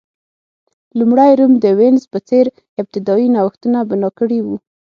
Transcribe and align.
لومړی 0.99 1.31
روم 1.39 1.53
د 1.63 1.65
وینز 1.79 2.03
په 2.13 2.19
څېر 2.27 2.45
ابتدايي 2.81 3.27
نوښتونه 3.35 3.77
بنا 3.89 4.09
کړي 4.19 4.39
وو 4.43 4.55